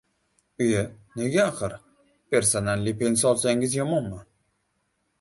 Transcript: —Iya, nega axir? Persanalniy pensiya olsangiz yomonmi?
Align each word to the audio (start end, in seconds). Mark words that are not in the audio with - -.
—Iya, 0.67 0.79
nega 1.19 1.43
axir? 1.51 1.77
Persanalniy 2.35 2.99
pensiya 3.05 3.35
olsangiz 3.37 3.81
yomonmi? 3.83 4.27